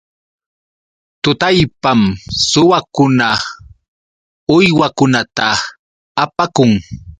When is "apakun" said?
6.23-6.71